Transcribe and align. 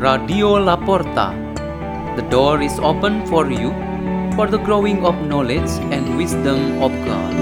Radio 0.00 0.56
La 0.56 0.76
Porta. 0.78 1.26
The 2.16 2.24
door 2.30 2.62
is 2.62 2.78
open 2.78 3.26
for 3.26 3.50
you 3.52 3.68
for 4.34 4.46
the 4.46 4.56
growing 4.56 5.04
of 5.04 5.14
knowledge 5.28 5.68
and 5.92 6.16
wisdom 6.16 6.80
of 6.80 6.90
God. 7.04 7.34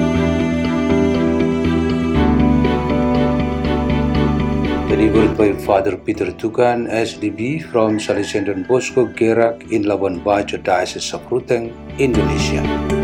Delivered 4.90 5.38
by 5.38 5.52
Father 5.52 5.96
Peter 5.96 6.32
Tukan, 6.34 6.90
SDB 6.90 7.62
from 7.62 8.00
Salesian 8.00 8.46
Don 8.46 8.64
Bosco 8.64 9.06
Gerak 9.06 9.70
in 9.70 9.84
Labuan 9.84 10.18
Bajo 10.24 10.58
Diocese 10.58 11.14
of 11.14 11.22
Ruteng, 11.30 11.70
Indonesia. 12.00 12.97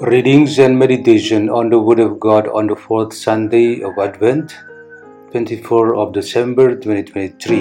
Readings 0.00 0.58
and 0.58 0.78
meditation 0.78 1.50
on 1.50 1.68
the 1.68 1.78
Word 1.78 2.00
of 2.00 2.18
God 2.18 2.48
on 2.48 2.68
the 2.68 2.74
fourth 2.74 3.12
Sunday 3.12 3.82
of 3.82 3.98
Advent, 3.98 4.56
24 5.30 5.94
of 5.94 6.14
December 6.14 6.74
2023. 6.74 7.58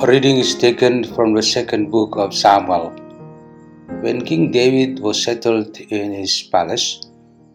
A 0.00 0.06
reading 0.06 0.36
is 0.36 0.54
taken 0.54 1.02
from 1.12 1.34
the 1.34 1.42
second 1.42 1.90
book 1.90 2.14
of 2.14 2.32
Samuel. 2.32 2.90
When 4.00 4.24
King 4.24 4.52
David 4.52 5.00
was 5.00 5.20
settled 5.20 5.76
in 5.80 6.12
his 6.12 6.40
palace, 6.40 7.00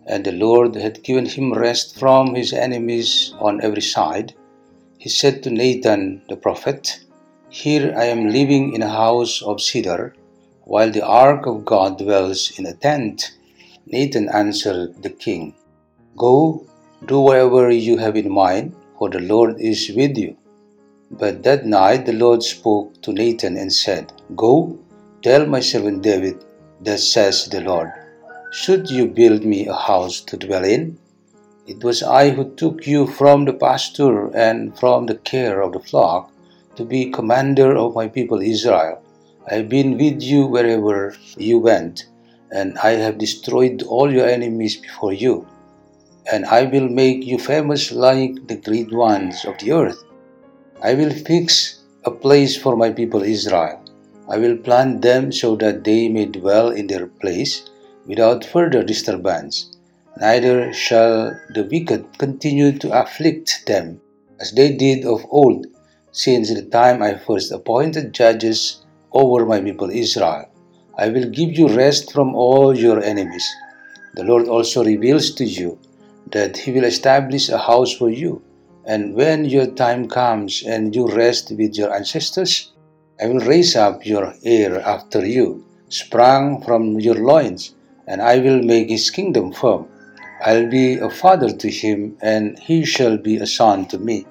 and 0.08 0.26
the 0.26 0.34
Lord 0.34 0.76
had 0.76 1.04
given 1.04 1.26
him 1.26 1.54
rest 1.54 1.98
from 1.98 2.36
his 2.36 2.52
enemies 2.52 3.34
on 3.40 3.64
every 3.64 3.82
side, 3.82 4.34
he 5.00 5.10
said 5.10 5.44
to 5.44 5.52
Nathan 5.52 6.24
the 6.28 6.36
prophet, 6.36 7.00
Here 7.50 7.94
I 7.96 8.04
am 8.06 8.28
living 8.28 8.74
in 8.74 8.82
a 8.84 8.90
house 8.90 9.42
of 9.42 9.62
cedar, 9.62 10.14
while 10.66 10.92
the 10.92 11.06
ark 11.06 11.46
of 11.46 11.64
God 11.64 11.98
dwells 11.98 12.52
in 12.60 12.66
a 12.66 12.74
tent. 12.74 13.32
Nathan 13.86 14.28
answered 14.28 15.02
the 15.02 15.12
king, 15.12 15.54
Go, 16.18 16.66
do 17.06 17.22
whatever 17.22 17.70
you 17.72 17.96
have 18.00 18.18
in 18.18 18.30
mind, 18.30 18.76
for 19.00 19.10
the 19.10 19.22
Lord 19.22 19.62
is 19.62 19.90
with 19.96 20.18
you. 20.18 20.36
But 21.10 21.44
that 21.44 21.66
night 21.66 22.06
the 22.06 22.12
Lord 22.12 22.44
spoke 22.44 23.02
to 23.04 23.14
Nathan 23.14 23.56
and 23.56 23.72
said, 23.72 24.12
Go, 24.36 24.78
tell 25.22 25.46
my 25.46 25.62
servant 25.62 26.02
David, 26.02 26.44
Thus 26.82 27.08
says 27.08 27.46
the 27.46 27.62
Lord, 27.62 27.94
Should 28.52 28.90
you 28.92 29.08
build 29.08 29.46
me 29.46 29.68
a 29.68 29.74
house 29.74 30.20
to 30.20 30.36
dwell 30.36 30.66
in? 30.66 31.00
It 31.66 31.82
was 31.82 32.04
I 32.04 32.32
who 32.32 32.54
took 32.56 32.86
you 32.86 33.08
from 33.08 33.46
the 33.46 33.54
pasture 33.54 34.36
and 34.36 34.78
from 34.78 35.06
the 35.06 35.16
care 35.16 35.62
of 35.62 35.72
the 35.72 35.80
flock 35.80 36.30
to 36.78 36.86
be 36.86 37.12
commander 37.12 37.76
of 37.76 37.96
my 37.96 38.08
people 38.08 38.40
Israel. 38.42 39.02
I 39.50 39.56
have 39.56 39.70
been 39.70 39.98
with 39.98 40.22
you 40.22 40.46
wherever 40.46 41.16
you 41.38 41.60
went, 41.60 42.06
and 42.52 42.78
I 42.80 42.92
have 42.92 43.18
destroyed 43.18 43.84
all 43.84 44.12
your 44.12 44.28
enemies 44.28 44.78
before 44.78 45.14
you. 45.14 45.46
And 46.32 46.46
I 46.46 46.64
will 46.64 46.90
make 46.90 47.26
you 47.26 47.38
famous 47.38 47.92
like 47.92 48.48
the 48.48 48.58
great 48.58 48.92
ones 48.94 49.46
of 49.46 49.58
the 49.60 49.72
earth. 49.72 50.04
I 50.82 50.94
will 50.94 51.12
fix 51.12 51.84
a 52.06 52.12
place 52.12 52.56
for 52.56 52.76
my 52.76 52.92
people 52.92 53.22
Israel. 53.22 53.84
I 54.30 54.38
will 54.38 54.58
plant 54.58 55.02
them 55.02 55.32
so 55.32 55.56
that 55.58 55.84
they 55.84 56.10
may 56.10 56.26
dwell 56.26 56.70
in 56.70 56.88
their 56.88 57.08
place 57.08 57.70
without 58.06 58.46
further 58.46 58.84
disturbance 58.84 59.78
neither 60.20 60.74
shall 60.74 61.40
the 61.54 61.64
wicked 61.64 62.18
continue 62.18 62.78
to 62.80 63.00
afflict 63.00 63.64
them, 63.68 64.02
as 64.40 64.52
they 64.52 64.76
did 64.76 65.06
of 65.06 65.26
old, 65.30 65.68
since 66.18 66.52
the 66.52 66.64
time 66.64 67.04
I 67.04 67.14
first 67.14 67.52
appointed 67.52 68.12
judges 68.12 68.84
over 69.12 69.46
my 69.46 69.62
people 69.62 69.92
Israel. 69.92 70.50
I 70.98 71.10
will 71.10 71.30
give 71.30 71.52
you 71.60 71.68
rest 71.68 72.12
from 72.12 72.34
all 72.34 72.76
your 72.76 73.00
enemies. 73.04 73.48
The 74.16 74.24
Lord 74.24 74.48
also 74.48 74.84
reveals 74.84 75.36
to 75.36 75.46
you 75.46 75.78
that 76.32 76.58
He 76.58 76.72
will 76.72 76.86
establish 76.86 77.50
a 77.50 77.60
house 77.60 77.94
for 77.94 78.10
you. 78.10 78.42
And 78.86 79.14
when 79.14 79.46
your 79.46 79.68
time 79.68 80.08
comes 80.08 80.64
and 80.66 80.96
you 80.96 81.08
rest 81.08 81.52
with 81.52 81.78
your 81.78 81.94
ancestors, 81.94 82.74
I 83.22 83.28
will 83.28 83.46
raise 83.46 83.76
up 83.76 84.04
your 84.04 84.34
heir 84.44 84.82
after 84.82 85.24
you, 85.24 85.64
sprung 85.90 86.64
from 86.64 87.00
your 87.00 87.16
loins, 87.16 87.76
and 88.08 88.24
I 88.24 88.40
will 88.40 88.64
make 88.64 88.90
his 88.90 89.12
kingdom 89.12 89.54
firm. 89.54 89.86
I'll 90.44 90.68
be 90.68 90.98
a 90.98 91.12
father 91.12 91.52
to 91.52 91.70
him, 91.70 92.18
and 92.22 92.58
he 92.58 92.86
shall 92.86 93.18
be 93.18 93.38
a 93.38 93.46
son 93.46 93.86
to 93.90 94.00
me. 94.00 94.26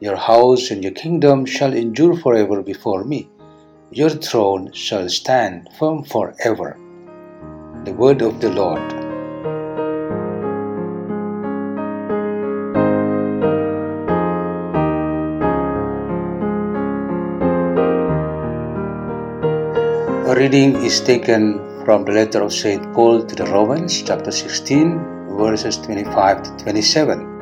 Your 0.00 0.14
house 0.14 0.70
and 0.70 0.84
your 0.84 0.92
kingdom 0.92 1.44
shall 1.44 1.72
endure 1.72 2.16
forever 2.16 2.62
before 2.62 3.02
me. 3.02 3.28
Your 3.90 4.10
throne 4.10 4.70
shall 4.72 5.08
stand 5.08 5.70
firm 5.76 6.04
forever. 6.04 6.76
The 7.84 7.94
word 7.94 8.22
of 8.22 8.40
the 8.40 8.50
Lord. 8.50 8.78
A 20.28 20.34
reading 20.36 20.76
is 20.76 21.00
taken 21.00 21.58
from 21.84 22.04
the 22.04 22.12
letter 22.12 22.42
of 22.42 22.52
St. 22.52 22.94
Paul 22.94 23.24
to 23.24 23.34
the 23.34 23.46
Romans, 23.46 24.00
chapter 24.02 24.30
16, 24.30 25.36
verses 25.36 25.78
25 25.78 26.42
to 26.44 26.64
27. 26.64 27.37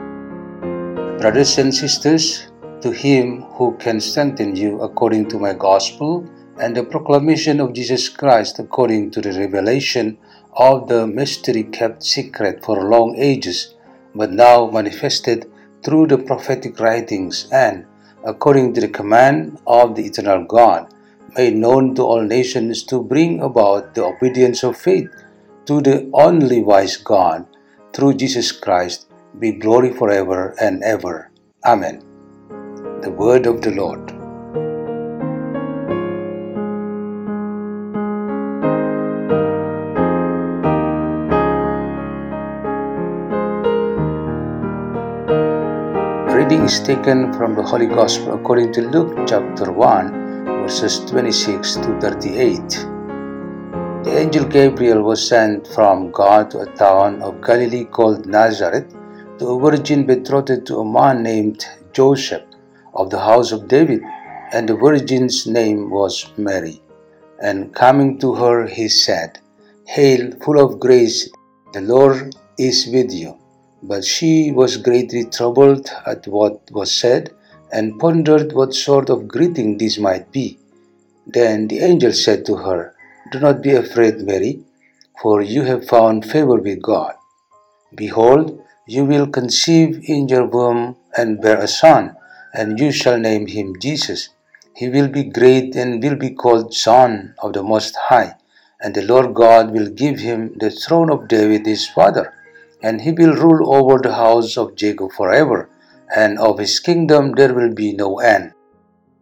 Brothers 1.18 1.56
and 1.56 1.74
sisters, 1.74 2.52
to 2.82 2.92
him 2.92 3.40
who 3.56 3.74
can 3.78 4.00
strengthen 4.00 4.54
you 4.54 4.82
according 4.82 5.30
to 5.30 5.38
my 5.38 5.54
gospel 5.54 6.28
and 6.60 6.76
the 6.76 6.84
proclamation 6.84 7.58
of 7.58 7.72
Jesus 7.72 8.10
Christ 8.10 8.58
according 8.58 9.12
to 9.12 9.22
the 9.22 9.32
revelation 9.32 10.18
of 10.52 10.88
the 10.88 11.06
mystery 11.06 11.64
kept 11.64 12.02
secret 12.02 12.62
for 12.62 12.84
long 12.84 13.16
ages, 13.16 13.74
but 14.14 14.30
now 14.30 14.70
manifested 14.70 15.50
through 15.82 16.08
the 16.08 16.18
prophetic 16.18 16.78
writings 16.80 17.48
and 17.50 17.86
according 18.26 18.74
to 18.74 18.82
the 18.82 18.88
command 18.88 19.58
of 19.66 19.96
the 19.96 20.04
eternal 20.04 20.44
God, 20.44 20.92
made 21.34 21.56
known 21.56 21.94
to 21.94 22.02
all 22.02 22.22
nations 22.22 22.82
to 22.84 23.02
bring 23.02 23.40
about 23.40 23.94
the 23.94 24.04
obedience 24.04 24.62
of 24.62 24.76
faith 24.76 25.08
to 25.64 25.80
the 25.80 26.10
only 26.12 26.60
wise 26.60 26.98
God 26.98 27.46
through 27.94 28.14
Jesus 28.14 28.52
Christ 28.52 29.05
be 29.38 29.52
glory 29.52 29.92
forever 29.92 30.54
and 30.60 30.82
ever. 30.82 31.30
Amen. 31.64 32.00
The 33.02 33.10
word 33.10 33.46
of 33.46 33.60
the 33.60 33.70
Lord. 33.72 34.00
Reading 46.32 46.64
is 46.64 46.80
taken 46.80 47.32
from 47.34 47.54
the 47.54 47.62
Holy 47.62 47.86
Gospel 47.86 48.34
according 48.34 48.72
to 48.74 48.82
Luke 48.88 49.26
chapter 49.28 49.70
1, 49.70 50.44
verses 50.62 51.00
26 51.00 51.74
to 51.76 52.00
38. 52.00 52.56
The 54.04 54.16
angel 54.16 54.44
Gabriel 54.46 55.02
was 55.02 55.26
sent 55.28 55.66
from 55.68 56.10
God 56.10 56.50
to 56.52 56.60
a 56.60 56.72
town 56.74 57.20
of 57.20 57.42
Galilee 57.42 57.84
called 57.84 58.24
Nazareth 58.26 58.94
a 59.40 59.58
virgin 59.58 60.06
betrothed 60.06 60.66
to 60.66 60.78
a 60.78 60.84
man 60.84 61.22
named 61.22 61.66
Joseph 61.92 62.42
of 62.94 63.10
the 63.10 63.20
house 63.20 63.52
of 63.52 63.68
David, 63.68 64.02
and 64.52 64.68
the 64.68 64.76
virgin's 64.76 65.46
name 65.46 65.90
was 65.90 66.32
Mary. 66.36 66.80
And 67.42 67.74
coming 67.74 68.18
to 68.20 68.34
her, 68.34 68.66
he 68.66 68.88
said, 68.88 69.38
Hail, 69.86 70.32
full 70.42 70.58
of 70.58 70.80
grace, 70.80 71.30
the 71.72 71.82
Lord 71.82 72.34
is 72.58 72.88
with 72.92 73.12
you. 73.12 73.36
But 73.82 74.04
she 74.04 74.52
was 74.52 74.78
greatly 74.78 75.24
troubled 75.26 75.90
at 76.06 76.26
what 76.26 76.70
was 76.70 76.92
said, 76.92 77.34
and 77.72 77.98
pondered 77.98 78.52
what 78.52 78.74
sort 78.74 79.10
of 79.10 79.28
greeting 79.28 79.76
this 79.76 79.98
might 79.98 80.32
be. 80.32 80.58
Then 81.26 81.68
the 81.68 81.80
angel 81.80 82.12
said 82.12 82.46
to 82.46 82.56
her, 82.56 82.94
do 83.32 83.40
not 83.40 83.60
be 83.60 83.72
afraid, 83.72 84.20
Mary, 84.20 84.60
for 85.20 85.42
you 85.42 85.62
have 85.62 85.88
found 85.88 86.24
favor 86.24 86.56
with 86.56 86.80
God. 86.80 87.14
Behold, 87.94 88.62
you 88.86 89.04
will 89.04 89.26
conceive 89.26 90.00
in 90.08 90.28
your 90.28 90.46
womb 90.46 90.96
and 91.16 91.40
bear 91.40 91.58
a 91.58 91.66
son, 91.66 92.16
and 92.54 92.78
you 92.78 92.92
shall 92.92 93.18
name 93.18 93.46
him 93.48 93.74
Jesus. 93.80 94.28
He 94.74 94.88
will 94.88 95.08
be 95.08 95.24
great 95.24 95.74
and 95.74 96.02
will 96.02 96.16
be 96.16 96.30
called 96.30 96.72
Son 96.72 97.34
of 97.42 97.52
the 97.52 97.62
Most 97.62 97.96
High, 97.96 98.36
and 98.80 98.94
the 98.94 99.02
Lord 99.02 99.34
God 99.34 99.72
will 99.72 99.90
give 99.90 100.20
him 100.20 100.54
the 100.58 100.70
throne 100.70 101.10
of 101.10 101.26
David 101.26 101.66
his 101.66 101.88
father, 101.88 102.32
and 102.82 103.00
he 103.00 103.10
will 103.10 103.34
rule 103.34 103.74
over 103.74 103.98
the 103.98 104.14
house 104.14 104.56
of 104.56 104.76
Jacob 104.76 105.10
forever, 105.12 105.68
and 106.14 106.38
of 106.38 106.58
his 106.58 106.78
kingdom 106.78 107.32
there 107.32 107.54
will 107.54 107.74
be 107.74 107.92
no 107.92 108.20
end. 108.20 108.52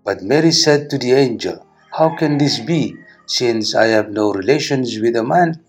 But 0.05 0.23
Mary 0.23 0.53
said 0.53 0.91
to 0.91 0.99
the 0.99 1.13
angel, 1.13 1.67
How 1.93 2.15
can 2.17 2.37
this 2.37 2.59
be? 2.61 2.97
since 3.27 3.75
I 3.75 3.87
have 3.87 4.11
no 4.11 4.33
relations 4.33 5.01
with 5.01 5.17
a 5.17 5.25
man? 5.25 5.65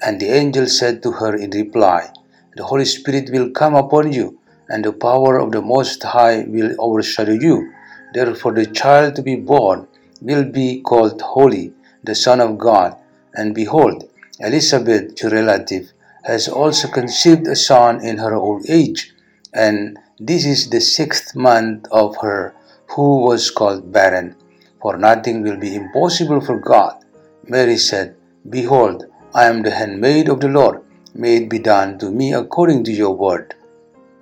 And 0.00 0.20
the 0.20 0.28
angel 0.28 0.68
said 0.68 1.02
to 1.02 1.10
her 1.12 1.34
in 1.34 1.50
reply, 1.50 2.12
The 2.56 2.64
Holy 2.64 2.84
Spirit 2.84 3.30
will 3.30 3.50
come 3.50 3.74
upon 3.74 4.12
you, 4.12 4.38
and 4.68 4.84
the 4.84 4.92
power 4.92 5.38
of 5.38 5.52
the 5.52 5.62
Most 5.62 6.02
High 6.02 6.44
will 6.48 6.74
overshadow 6.78 7.32
you. 7.32 7.72
Therefore, 8.12 8.52
the 8.52 8.66
child 8.66 9.14
to 9.16 9.22
be 9.22 9.36
born 9.36 9.86
will 10.20 10.44
be 10.44 10.80
called 10.80 11.20
Holy, 11.20 11.72
the 12.02 12.14
Son 12.14 12.40
of 12.40 12.58
God. 12.58 12.96
And 13.34 13.54
behold, 13.54 14.08
Elizabeth, 14.40 15.22
your 15.22 15.30
relative, 15.32 15.92
has 16.24 16.48
also 16.48 16.88
conceived 16.88 17.46
a 17.46 17.56
son 17.56 18.04
in 18.04 18.18
her 18.18 18.34
old 18.34 18.68
age, 18.68 19.14
and 19.54 19.98
this 20.18 20.44
is 20.44 20.70
the 20.70 20.80
sixth 20.80 21.34
month 21.34 21.86
of 21.90 22.16
her 22.18 22.54
who 22.88 23.18
was 23.18 23.50
called 23.50 23.92
barren. 23.92 24.36
For 24.82 24.96
nothing 24.96 25.42
will 25.42 25.58
be 25.58 25.74
impossible 25.74 26.40
for 26.40 26.58
God. 26.58 27.04
Mary 27.44 27.76
said, 27.76 28.16
Behold, 28.48 29.06
I 29.34 29.44
am 29.46 29.62
the 29.62 29.70
handmaid 29.70 30.28
of 30.28 30.40
the 30.40 30.48
Lord. 30.48 30.82
May 31.12 31.38
it 31.38 31.50
be 31.50 31.58
done 31.58 31.98
to 31.98 32.08
me 32.08 32.32
according 32.32 32.84
to 32.84 32.92
your 32.92 33.16
word. 33.16 33.56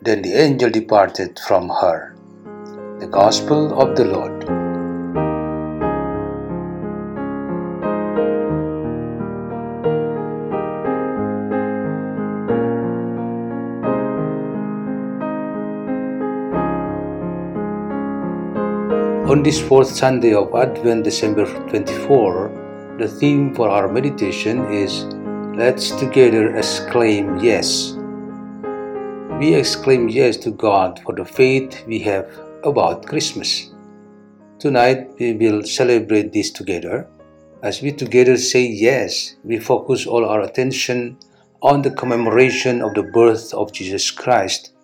Then 0.00 0.22
the 0.22 0.32
angel 0.32 0.70
departed 0.70 1.38
from 1.46 1.68
her. 1.68 2.16
The 2.98 3.06
Gospel 3.06 3.78
of 3.78 3.94
the 3.94 4.06
Lord. 4.06 4.44
On 19.30 19.42
this 19.42 19.60
fourth 19.60 19.88
Sunday 19.88 20.32
of 20.32 20.54
Advent, 20.54 21.04
December 21.04 21.44
24, 21.68 22.96
the 22.98 23.06
theme 23.06 23.54
for 23.54 23.68
our 23.68 23.86
meditation 23.86 24.72
is 24.72 25.04
Let's 25.58 25.90
together 25.90 26.54
exclaim 26.54 27.38
yes. 27.42 27.98
We 29.42 29.58
exclaim 29.58 30.08
yes 30.08 30.36
to 30.46 30.52
God 30.52 31.00
for 31.02 31.16
the 31.16 31.24
faith 31.24 31.82
we 31.84 31.98
have 32.06 32.30
about 32.62 33.06
Christmas. 33.06 33.74
Tonight 34.60 35.10
we 35.18 35.32
will 35.32 35.64
celebrate 35.64 36.32
this 36.32 36.52
together. 36.52 37.08
As 37.64 37.82
we 37.82 37.90
together 37.90 38.36
say 38.36 38.68
yes, 38.68 39.34
we 39.42 39.58
focus 39.58 40.06
all 40.06 40.24
our 40.24 40.42
attention 40.42 41.18
on 41.60 41.82
the 41.82 41.90
commemoration 41.90 42.80
of 42.80 42.94
the 42.94 43.02
birth 43.02 43.52
of 43.52 43.72
Jesus 43.72 44.12
Christ. 44.12 44.74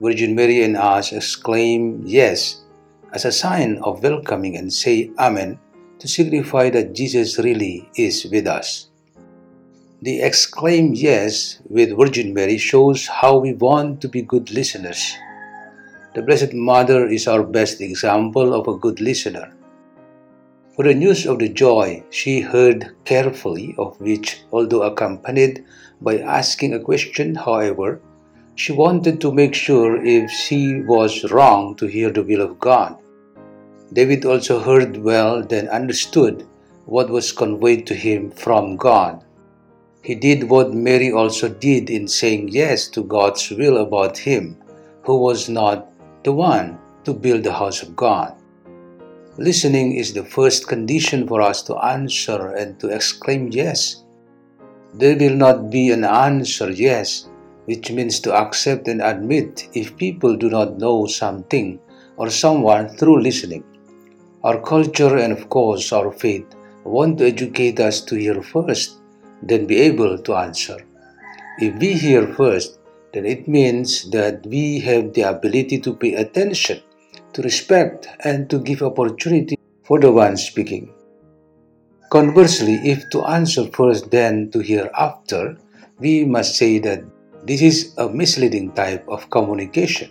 Virgin 0.00 0.34
Mary 0.34 0.64
and 0.64 0.76
us 0.76 1.12
exclaim 1.12 2.02
yes 2.04 2.64
as 3.12 3.24
a 3.24 3.30
sign 3.30 3.78
of 3.84 4.02
welcoming 4.02 4.56
and 4.56 4.72
say 4.72 5.12
Amen 5.16 5.60
to 6.00 6.08
signify 6.08 6.70
that 6.70 6.92
Jesus 6.92 7.38
really 7.38 7.88
is 7.94 8.26
with 8.32 8.48
us. 8.48 8.87
The 10.00 10.22
exclaim 10.22 10.94
yes 10.94 11.58
with 11.68 11.98
Virgin 11.98 12.32
Mary 12.32 12.56
shows 12.56 13.08
how 13.08 13.38
we 13.38 13.52
want 13.54 14.00
to 14.02 14.08
be 14.08 14.22
good 14.22 14.48
listeners. 14.52 15.12
The 16.14 16.22
Blessed 16.22 16.54
Mother 16.54 17.08
is 17.08 17.26
our 17.26 17.42
best 17.42 17.80
example 17.80 18.54
of 18.54 18.68
a 18.68 18.78
good 18.78 19.00
listener. 19.00 19.52
For 20.76 20.84
the 20.84 20.94
news 20.94 21.26
of 21.26 21.40
the 21.40 21.48
joy 21.48 22.04
she 22.10 22.38
heard 22.38 22.94
carefully, 23.04 23.74
of 23.76 24.00
which, 24.00 24.40
although 24.52 24.82
accompanied 24.82 25.64
by 26.00 26.18
asking 26.18 26.74
a 26.74 26.80
question, 26.80 27.34
however, 27.34 28.00
she 28.54 28.70
wanted 28.70 29.20
to 29.20 29.32
make 29.32 29.52
sure 29.52 30.00
if 30.04 30.30
she 30.30 30.80
was 30.82 31.28
wrong 31.32 31.74
to 31.74 31.86
hear 31.86 32.10
the 32.10 32.22
will 32.22 32.42
of 32.42 32.60
God. 32.60 32.96
David 33.92 34.24
also 34.24 34.60
heard 34.60 34.98
well, 34.98 35.42
then 35.42 35.66
understood 35.66 36.46
what 36.84 37.10
was 37.10 37.32
conveyed 37.32 37.84
to 37.88 37.94
him 37.94 38.30
from 38.30 38.76
God. 38.76 39.24
He 40.08 40.14
did 40.14 40.48
what 40.48 40.72
Mary 40.72 41.12
also 41.12 41.50
did 41.50 41.90
in 41.90 42.08
saying 42.08 42.48
yes 42.48 42.88
to 42.96 43.02
God's 43.04 43.50
will 43.50 43.76
about 43.76 44.16
him, 44.16 44.56
who 45.02 45.18
was 45.18 45.50
not 45.50 45.92
the 46.24 46.32
one 46.32 46.78
to 47.04 47.12
build 47.12 47.44
the 47.44 47.52
house 47.52 47.82
of 47.82 47.94
God. 47.94 48.32
Listening 49.36 49.96
is 49.96 50.14
the 50.14 50.24
first 50.24 50.66
condition 50.66 51.28
for 51.28 51.42
us 51.42 51.60
to 51.64 51.76
answer 51.76 52.54
and 52.54 52.80
to 52.80 52.88
exclaim 52.88 53.48
yes. 53.52 54.02
There 54.94 55.14
will 55.14 55.36
not 55.36 55.68
be 55.68 55.90
an 55.90 56.04
answer 56.04 56.70
yes 56.70 57.28
which 57.66 57.90
means 57.90 58.18
to 58.20 58.32
accept 58.32 58.88
and 58.88 59.02
admit 59.02 59.68
if 59.74 59.94
people 59.98 60.38
do 60.38 60.48
not 60.48 60.78
know 60.78 61.04
something 61.04 61.78
or 62.16 62.30
someone 62.30 62.88
through 62.96 63.20
listening. 63.20 63.62
Our 64.42 64.58
culture 64.62 65.18
and, 65.18 65.34
of 65.34 65.50
course, 65.50 65.92
our 65.92 66.10
faith 66.10 66.46
want 66.84 67.18
to 67.18 67.26
educate 67.26 67.78
us 67.78 68.00
to 68.06 68.16
hear 68.16 68.40
first, 68.42 68.94
then 69.42 69.66
be 69.66 69.78
able 69.80 70.18
to 70.18 70.34
answer. 70.34 70.76
If 71.58 71.78
we 71.78 71.94
hear 71.94 72.26
first, 72.34 72.78
then 73.12 73.24
it 73.26 73.48
means 73.48 74.10
that 74.10 74.46
we 74.46 74.80
have 74.80 75.12
the 75.14 75.22
ability 75.22 75.80
to 75.80 75.94
pay 75.94 76.14
attention, 76.14 76.80
to 77.32 77.42
respect, 77.42 78.08
and 78.24 78.48
to 78.50 78.58
give 78.58 78.82
opportunity 78.82 79.58
for 79.82 79.98
the 79.98 80.12
one 80.12 80.36
speaking. 80.36 80.92
Conversely, 82.10 82.74
if 82.84 83.08
to 83.10 83.24
answer 83.24 83.66
first, 83.68 84.10
then 84.10 84.50
to 84.50 84.60
hear 84.60 84.90
after, 84.96 85.56
we 85.98 86.24
must 86.24 86.56
say 86.56 86.78
that 86.78 87.04
this 87.44 87.62
is 87.62 87.94
a 87.98 88.08
misleading 88.08 88.72
type 88.72 89.06
of 89.08 89.28
communication. 89.30 90.10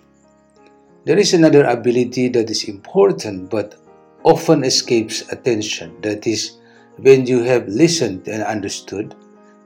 There 1.05 1.17
is 1.17 1.33
another 1.33 1.63
ability 1.65 2.29
that 2.29 2.49
is 2.49 2.65
important 2.65 3.49
but 3.49 3.75
often 4.23 4.63
escapes 4.63 5.21
attention. 5.31 6.01
That 6.01 6.27
is, 6.27 6.56
when 6.97 7.25
you 7.25 7.43
have 7.43 7.67
listened 7.67 8.27
and 8.27 8.43
understood, 8.43 9.15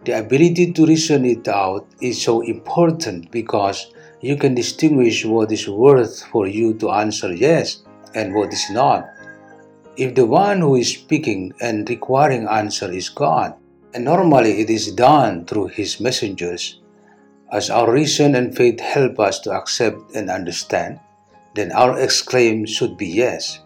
the 0.03 0.19
ability 0.19 0.73
to 0.73 0.85
reason 0.85 1.25
it 1.25 1.47
out 1.47 1.87
is 2.01 2.21
so 2.21 2.41
important 2.41 3.31
because 3.31 3.93
you 4.21 4.35
can 4.35 4.53
distinguish 4.53 5.25
what 5.25 5.51
is 5.51 5.67
worth 5.67 6.23
for 6.25 6.47
you 6.47 6.73
to 6.75 6.91
answer 6.91 7.33
yes 7.33 7.83
and 8.15 8.33
what 8.33 8.51
is 8.51 8.69
not. 8.71 9.05
If 9.97 10.15
the 10.15 10.25
one 10.25 10.59
who 10.59 10.75
is 10.75 10.93
speaking 10.93 11.53
and 11.61 11.87
requiring 11.89 12.47
answer 12.47 12.91
is 12.91 13.09
God, 13.09 13.53
and 13.93 14.05
normally 14.05 14.61
it 14.61 14.69
is 14.69 14.91
done 14.91 15.45
through 15.45 15.67
his 15.67 15.99
messengers, 15.99 16.79
as 17.51 17.69
our 17.69 17.91
reason 17.91 18.35
and 18.35 18.55
faith 18.55 18.79
help 18.79 19.19
us 19.19 19.39
to 19.39 19.51
accept 19.51 20.15
and 20.15 20.29
understand, 20.29 20.99
then 21.55 21.71
our 21.73 21.99
exclaim 21.99 22.65
should 22.65 22.97
be 22.97 23.07
yes. 23.07 23.59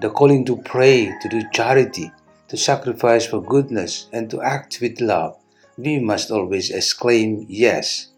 The 0.00 0.10
calling 0.10 0.44
to 0.46 0.56
pray, 0.58 1.12
to 1.22 1.28
do 1.28 1.42
charity, 1.52 2.12
to 2.54 2.60
sacrifice 2.60 3.26
for 3.26 3.42
goodness, 3.42 4.06
and 4.12 4.30
to 4.30 4.40
act 4.40 4.78
with 4.80 5.00
love, 5.00 5.36
we 5.76 5.98
must 5.98 6.30
always 6.30 6.70
exclaim 6.70 7.44
yes. 7.48 8.12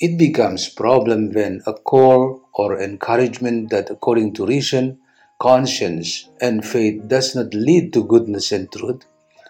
It 0.00 0.18
becomes 0.18 0.68
problem 0.68 1.30
when 1.32 1.62
a 1.64 1.72
call 1.72 2.42
or 2.54 2.80
encouragement 2.80 3.70
that 3.70 3.88
according 3.88 4.34
to 4.34 4.46
reason, 4.46 4.98
conscience, 5.40 6.28
and 6.40 6.66
faith 6.66 7.06
does 7.06 7.36
not 7.36 7.54
lead 7.54 7.92
to 7.92 8.02
goodness 8.02 8.50
and 8.50 8.70
truth, 8.72 9.04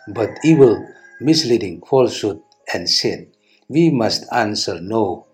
but 0.08 0.28
evil, 0.44 0.86
misleading, 1.20 1.80
falsehood, 1.88 2.42
and 2.74 2.88
sin 2.88 3.32
we 3.72 3.88
must 3.88 4.30
answer 4.30 4.78
no. 4.82 5.24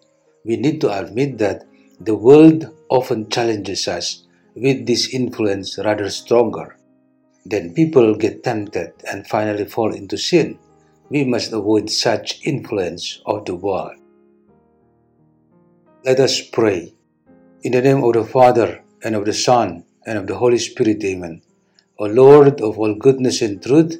We 0.44 0.56
need 0.56 0.80
to 0.82 0.96
admit 0.96 1.38
that 1.38 1.66
the 1.98 2.14
world 2.14 2.72
often 2.88 3.28
challenges 3.28 3.88
us 3.88 4.22
with 4.54 4.86
this 4.86 5.12
influence 5.12 5.76
rather 5.78 6.08
stronger. 6.08 6.77
Then 7.48 7.72
people 7.72 8.14
get 8.14 8.44
tempted 8.44 8.92
and 9.10 9.26
finally 9.26 9.64
fall 9.64 9.94
into 9.94 10.18
sin. 10.18 10.58
We 11.08 11.24
must 11.24 11.52
avoid 11.52 11.88
such 11.88 12.44
influence 12.44 13.22
of 13.24 13.46
the 13.46 13.54
world. 13.54 13.96
Let 16.04 16.20
us 16.20 16.42
pray. 16.42 16.92
In 17.62 17.72
the 17.72 17.80
name 17.80 18.04
of 18.04 18.12
the 18.12 18.24
Father, 18.24 18.84
and 19.02 19.16
of 19.16 19.24
the 19.24 19.32
Son, 19.32 19.84
and 20.06 20.18
of 20.18 20.26
the 20.26 20.36
Holy 20.36 20.58
Spirit, 20.58 21.02
Amen. 21.04 21.40
O 21.98 22.04
Lord 22.04 22.60
of 22.60 22.78
all 22.78 22.94
goodness 22.94 23.40
and 23.40 23.62
truth, 23.62 23.96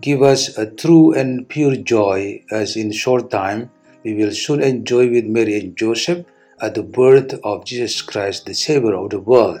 give 0.00 0.22
us 0.22 0.56
a 0.56 0.70
true 0.70 1.12
and 1.12 1.48
pure 1.48 1.76
joy 1.76 2.42
as 2.50 2.76
in 2.76 2.92
short 2.92 3.30
time 3.30 3.70
we 4.04 4.14
will 4.14 4.32
soon 4.32 4.62
enjoy 4.62 5.10
with 5.10 5.26
Mary 5.26 5.58
and 5.60 5.76
Joseph 5.76 6.24
at 6.62 6.74
the 6.74 6.82
birth 6.82 7.34
of 7.44 7.66
Jesus 7.66 8.00
Christ, 8.00 8.46
the 8.46 8.54
Savior 8.54 8.94
of 8.94 9.10
the 9.10 9.20
world. 9.20 9.60